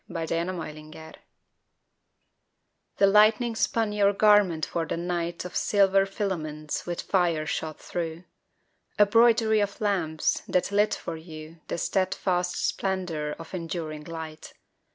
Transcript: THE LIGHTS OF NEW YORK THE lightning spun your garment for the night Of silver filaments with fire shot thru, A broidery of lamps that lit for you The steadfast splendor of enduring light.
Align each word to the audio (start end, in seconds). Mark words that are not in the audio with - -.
THE 0.07 0.13
LIGHTS 0.15 0.31
OF 0.31 0.55
NEW 0.57 0.93
YORK 0.97 1.19
THE 2.97 3.05
lightning 3.05 3.55
spun 3.55 3.91
your 3.93 4.13
garment 4.13 4.65
for 4.65 4.87
the 4.87 4.97
night 4.97 5.45
Of 5.45 5.55
silver 5.55 6.07
filaments 6.07 6.87
with 6.87 7.01
fire 7.03 7.45
shot 7.45 7.79
thru, 7.79 8.23
A 8.97 9.05
broidery 9.05 9.59
of 9.59 9.79
lamps 9.79 10.41
that 10.47 10.71
lit 10.71 10.95
for 10.95 11.17
you 11.17 11.59
The 11.67 11.77
steadfast 11.77 12.55
splendor 12.67 13.35
of 13.37 13.53
enduring 13.53 14.05
light. 14.05 14.53